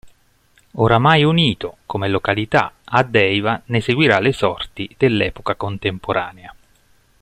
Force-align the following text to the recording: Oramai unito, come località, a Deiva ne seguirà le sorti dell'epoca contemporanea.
Oramai 0.77 1.23
unito, 1.23 1.77
come 1.85 2.07
località, 2.07 2.73
a 2.85 3.03
Deiva 3.03 3.61
ne 3.65 3.81
seguirà 3.81 4.17
le 4.17 4.33
sorti 4.33 4.91
dell'epoca 4.97 5.53
contemporanea. 5.53 6.55